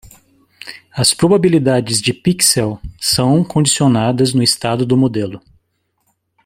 As 0.97 1.13
probabilidades 1.13 2.01
de 2.01 2.11
pixel 2.11 2.79
são 2.99 3.43
condicionadas 3.43 4.33
no 4.33 4.41
estado 4.41 4.83
do 4.83 4.97
modelo. 4.97 5.39